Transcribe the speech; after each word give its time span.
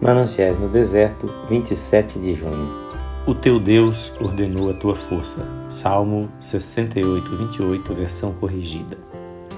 Mananciais 0.00 0.56
no 0.56 0.66
Deserto, 0.66 1.30
27 1.46 2.18
de 2.18 2.32
junho. 2.32 2.72
O 3.26 3.34
teu 3.34 3.60
Deus 3.60 4.10
ordenou 4.18 4.70
a 4.70 4.72
tua 4.72 4.94
força. 4.94 5.46
Salmo 5.68 6.30
68, 6.40 7.36
28, 7.36 7.94
versão 7.94 8.32
corrigida. 8.32 8.96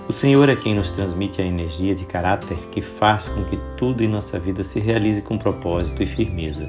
O 0.09 0.13
Senhor 0.13 0.49
é 0.49 0.57
quem 0.57 0.75
nos 0.75 0.91
transmite 0.91 1.41
a 1.41 1.47
energia 1.47 1.95
de 1.95 2.05
caráter 2.05 2.59
que 2.73 2.83
faz 2.83 3.29
com 3.29 3.45
que 3.45 3.57
tudo 3.77 4.03
em 4.03 4.09
nossa 4.09 4.37
vida 4.37 4.65
se 4.65 4.81
realize 4.81 5.23
com 5.23 5.39
propósito 5.39 6.03
e 6.03 6.07
firmeza. 6.07 6.69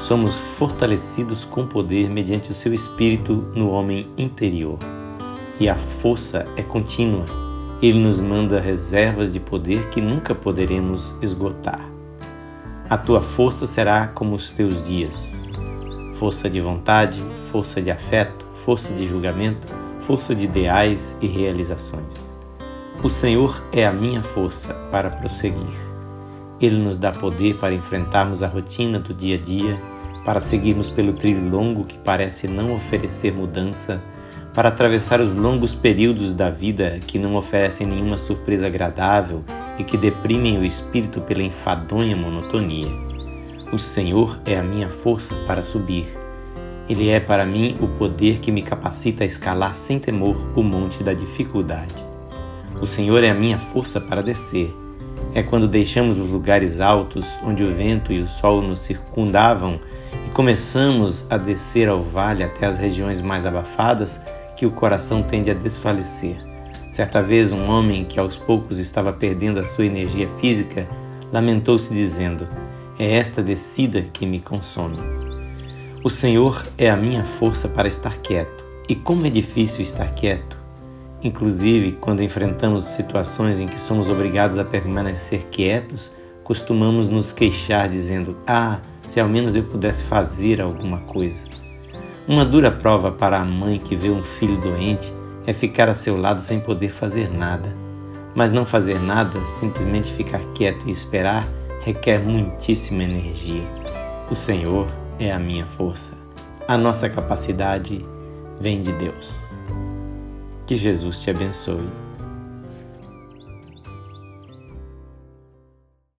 Somos 0.00 0.36
fortalecidos 0.56 1.44
com 1.44 1.66
poder 1.66 2.08
mediante 2.08 2.52
o 2.52 2.54
seu 2.54 2.72
espírito 2.72 3.44
no 3.56 3.70
homem 3.70 4.08
interior. 4.16 4.78
E 5.58 5.68
a 5.68 5.74
força 5.74 6.46
é 6.56 6.62
contínua. 6.62 7.24
Ele 7.82 7.98
nos 7.98 8.20
manda 8.20 8.60
reservas 8.60 9.32
de 9.32 9.40
poder 9.40 9.90
que 9.90 10.00
nunca 10.00 10.32
poderemos 10.32 11.18
esgotar. 11.20 11.93
A 12.88 12.98
tua 12.98 13.22
força 13.22 13.66
será 13.66 14.08
como 14.08 14.34
os 14.34 14.52
teus 14.52 14.86
dias. 14.86 15.34
Força 16.18 16.50
de 16.50 16.60
vontade, 16.60 17.18
força 17.50 17.80
de 17.80 17.90
afeto, 17.90 18.46
força 18.62 18.92
de 18.92 19.06
julgamento, 19.06 19.66
força 20.00 20.34
de 20.34 20.44
ideais 20.44 21.16
e 21.18 21.26
realizações. 21.26 22.14
O 23.02 23.08
Senhor 23.08 23.64
é 23.72 23.86
a 23.86 23.92
minha 23.92 24.22
força 24.22 24.74
para 24.90 25.08
prosseguir. 25.08 25.74
Ele 26.60 26.76
nos 26.76 26.98
dá 26.98 27.10
poder 27.10 27.56
para 27.56 27.72
enfrentarmos 27.72 28.42
a 28.42 28.48
rotina 28.48 28.98
do 28.98 29.14
dia 29.14 29.36
a 29.36 29.40
dia, 29.40 29.80
para 30.22 30.42
seguirmos 30.42 30.90
pelo 30.90 31.14
trilho 31.14 31.48
longo 31.48 31.84
que 31.84 31.98
parece 31.98 32.46
não 32.46 32.74
oferecer 32.74 33.32
mudança, 33.32 34.02
para 34.54 34.68
atravessar 34.68 35.20
os 35.20 35.34
longos 35.34 35.74
períodos 35.74 36.32
da 36.32 36.48
vida 36.48 37.00
que 37.04 37.18
não 37.18 37.34
oferecem 37.34 37.86
nenhuma 37.86 38.16
surpresa 38.16 38.68
agradável 38.68 39.42
e 39.78 39.82
que 39.82 39.96
deprimem 39.96 40.56
o 40.58 40.64
espírito 40.64 41.20
pela 41.20 41.42
enfadonha 41.42 42.16
monotonia. 42.16 42.88
O 43.72 43.78
Senhor 43.78 44.38
é 44.46 44.56
a 44.56 44.62
minha 44.62 44.88
força 44.88 45.34
para 45.48 45.64
subir. 45.64 46.06
Ele 46.88 47.08
é 47.08 47.18
para 47.18 47.44
mim 47.44 47.76
o 47.80 47.88
poder 47.88 48.38
que 48.38 48.52
me 48.52 48.62
capacita 48.62 49.24
a 49.24 49.26
escalar 49.26 49.74
sem 49.74 49.98
temor 49.98 50.36
o 50.54 50.62
monte 50.62 51.02
da 51.02 51.12
dificuldade. 51.12 51.94
O 52.80 52.86
Senhor 52.86 53.24
é 53.24 53.30
a 53.30 53.34
minha 53.34 53.58
força 53.58 54.00
para 54.00 54.22
descer. 54.22 54.72
É 55.34 55.42
quando 55.42 55.66
deixamos 55.66 56.16
os 56.16 56.30
lugares 56.30 56.78
altos 56.78 57.26
onde 57.42 57.64
o 57.64 57.72
vento 57.72 58.12
e 58.12 58.20
o 58.20 58.28
sol 58.28 58.62
nos 58.62 58.80
circundavam 58.80 59.80
e 60.24 60.30
começamos 60.30 61.26
a 61.28 61.36
descer 61.36 61.88
ao 61.88 62.02
vale 62.02 62.44
até 62.44 62.66
as 62.66 62.76
regiões 62.76 63.20
mais 63.20 63.44
abafadas 63.44 64.20
que 64.56 64.66
o 64.66 64.70
coração 64.70 65.22
tende 65.22 65.50
a 65.50 65.54
desfalecer. 65.54 66.36
Certa 66.92 67.22
vez, 67.22 67.50
um 67.50 67.68
homem 67.68 68.04
que 68.04 68.20
aos 68.20 68.36
poucos 68.36 68.78
estava 68.78 69.12
perdendo 69.12 69.58
a 69.58 69.66
sua 69.66 69.86
energia 69.86 70.28
física 70.40 70.86
lamentou-se, 71.32 71.92
dizendo: 71.92 72.46
É 72.98 73.16
esta 73.16 73.42
descida 73.42 74.02
que 74.02 74.24
me 74.24 74.38
consome. 74.38 74.98
O 76.04 76.10
Senhor 76.10 76.64
é 76.78 76.88
a 76.88 76.96
minha 76.96 77.24
força 77.24 77.68
para 77.68 77.88
estar 77.88 78.18
quieto. 78.18 78.62
E 78.88 78.94
como 78.94 79.26
é 79.26 79.30
difícil 79.30 79.82
estar 79.82 80.14
quieto! 80.14 80.56
Inclusive, 81.22 81.92
quando 81.92 82.22
enfrentamos 82.22 82.84
situações 82.84 83.58
em 83.58 83.66
que 83.66 83.80
somos 83.80 84.10
obrigados 84.10 84.58
a 84.58 84.64
permanecer 84.64 85.46
quietos, 85.50 86.12
costumamos 86.44 87.08
nos 87.08 87.32
queixar 87.32 87.88
dizendo: 87.88 88.36
Ah, 88.46 88.80
se 89.08 89.18
ao 89.18 89.28
menos 89.28 89.56
eu 89.56 89.64
pudesse 89.64 90.04
fazer 90.04 90.60
alguma 90.60 90.98
coisa. 91.00 91.63
Uma 92.26 92.42
dura 92.42 92.70
prova 92.70 93.12
para 93.12 93.38
a 93.38 93.44
mãe 93.44 93.78
que 93.78 93.94
vê 93.94 94.08
um 94.08 94.22
filho 94.22 94.56
doente 94.56 95.12
é 95.46 95.52
ficar 95.52 95.90
a 95.90 95.94
seu 95.94 96.18
lado 96.18 96.40
sem 96.40 96.58
poder 96.58 96.88
fazer 96.88 97.30
nada. 97.30 97.76
Mas 98.34 98.50
não 98.50 98.64
fazer 98.64 98.98
nada, 98.98 99.38
simplesmente 99.46 100.10
ficar 100.14 100.40
quieto 100.54 100.88
e 100.88 100.90
esperar, 100.90 101.46
requer 101.84 102.18
muitíssima 102.18 103.02
energia. 103.02 103.62
O 104.30 104.34
Senhor 104.34 104.88
é 105.18 105.30
a 105.30 105.38
minha 105.38 105.66
força. 105.66 106.12
A 106.66 106.78
nossa 106.78 107.10
capacidade 107.10 108.02
vem 108.58 108.80
de 108.80 108.92
Deus. 108.92 109.30
Que 110.66 110.78
Jesus 110.78 111.20
te 111.20 111.28
abençoe 111.28 112.03